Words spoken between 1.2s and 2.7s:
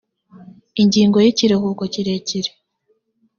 y ikiruhuko kirekire